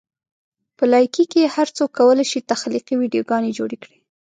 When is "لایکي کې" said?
0.93-1.51